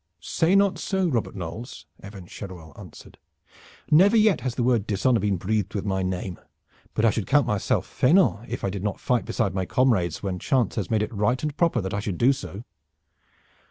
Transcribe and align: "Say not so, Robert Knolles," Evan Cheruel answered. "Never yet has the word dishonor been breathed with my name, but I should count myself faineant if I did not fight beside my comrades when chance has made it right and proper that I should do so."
"Say 0.23 0.55
not 0.55 0.79
so, 0.79 1.07
Robert 1.07 1.35
Knolles," 1.35 1.85
Evan 2.01 2.25
Cheruel 2.25 2.73
answered. 2.75 3.19
"Never 3.91 4.17
yet 4.17 4.41
has 4.41 4.55
the 4.55 4.63
word 4.63 4.87
dishonor 4.87 5.19
been 5.19 5.37
breathed 5.37 5.75
with 5.75 5.85
my 5.85 6.01
name, 6.01 6.39
but 6.95 7.05
I 7.05 7.11
should 7.11 7.27
count 7.27 7.45
myself 7.45 7.85
faineant 7.85 8.49
if 8.49 8.63
I 8.63 8.71
did 8.71 8.81
not 8.83 8.99
fight 8.99 9.25
beside 9.25 9.53
my 9.53 9.67
comrades 9.67 10.23
when 10.23 10.39
chance 10.39 10.73
has 10.73 10.89
made 10.89 11.03
it 11.03 11.13
right 11.13 11.43
and 11.43 11.55
proper 11.55 11.81
that 11.81 11.93
I 11.93 11.99
should 11.99 12.17
do 12.17 12.33
so." 12.33 12.63